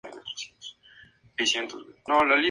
[0.03, 2.37] La mayor parte de su superficie está ocupada por Noruega y Suecia.